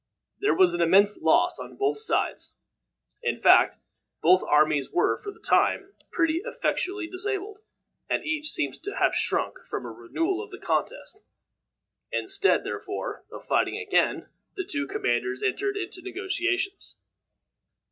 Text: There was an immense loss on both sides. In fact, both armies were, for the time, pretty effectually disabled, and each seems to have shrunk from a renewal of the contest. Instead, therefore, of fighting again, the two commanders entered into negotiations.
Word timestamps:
There 0.39 0.55
was 0.55 0.73
an 0.73 0.81
immense 0.81 1.21
loss 1.21 1.59
on 1.59 1.75
both 1.75 1.99
sides. 1.99 2.55
In 3.21 3.37
fact, 3.37 3.77
both 4.23 4.41
armies 4.43 4.89
were, 4.89 5.15
for 5.15 5.29
the 5.29 5.39
time, 5.39 5.93
pretty 6.11 6.41
effectually 6.43 7.05
disabled, 7.07 7.59
and 8.09 8.23
each 8.25 8.49
seems 8.49 8.79
to 8.79 8.95
have 8.95 9.13
shrunk 9.13 9.57
from 9.69 9.85
a 9.85 9.91
renewal 9.91 10.43
of 10.43 10.49
the 10.49 10.57
contest. 10.57 11.21
Instead, 12.11 12.63
therefore, 12.63 13.25
of 13.31 13.45
fighting 13.45 13.77
again, 13.77 14.27
the 14.55 14.65
two 14.65 14.87
commanders 14.87 15.43
entered 15.43 15.77
into 15.77 16.01
negotiations. 16.01 16.95